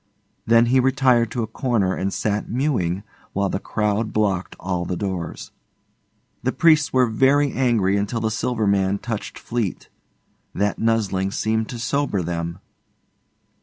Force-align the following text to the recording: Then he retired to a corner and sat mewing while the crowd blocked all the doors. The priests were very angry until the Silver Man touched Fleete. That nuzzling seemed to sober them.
Then 0.47 0.65
he 0.73 0.79
retired 0.79 1.29
to 1.29 1.43
a 1.43 1.45
corner 1.45 1.93
and 1.93 2.11
sat 2.11 2.49
mewing 2.49 3.03
while 3.33 3.49
the 3.49 3.59
crowd 3.59 4.11
blocked 4.11 4.55
all 4.59 4.83
the 4.83 4.95
doors. 4.97 5.51
The 6.41 6.51
priests 6.51 6.91
were 6.91 7.05
very 7.05 7.51
angry 7.51 7.97
until 7.97 8.19
the 8.21 8.31
Silver 8.31 8.65
Man 8.65 8.97
touched 8.97 9.37
Fleete. 9.37 9.89
That 10.55 10.79
nuzzling 10.79 11.29
seemed 11.29 11.69
to 11.69 11.77
sober 11.77 12.23
them. 12.23 12.57